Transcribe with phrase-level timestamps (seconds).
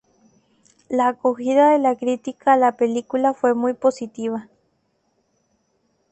[0.89, 4.47] La acogida de la crítica a la película fue muy positiva.